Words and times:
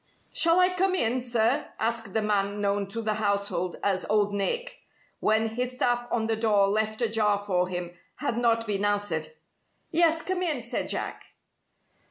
"Shall 0.33 0.59
I 0.59 0.69
come 0.69 0.95
in, 0.95 1.21
sir?" 1.21 1.69
asked 1.79 2.13
the 2.15 2.23
man 2.23 2.59
known 2.59 2.87
to 2.87 3.03
the 3.03 3.13
household 3.13 3.77
as 3.83 4.03
"Old 4.09 4.33
Nick," 4.33 4.79
when 5.19 5.49
his 5.49 5.77
tap 5.77 6.09
on 6.11 6.25
the 6.25 6.35
door 6.35 6.67
left 6.69 7.03
ajar 7.03 7.37
for 7.37 7.67
him 7.67 7.91
had 8.15 8.35
not 8.35 8.65
been 8.65 8.83
answered. 8.83 9.27
"Yes, 9.91 10.23
come 10.23 10.41
in," 10.41 10.59
said 10.63 10.87
Jack. 10.87 11.35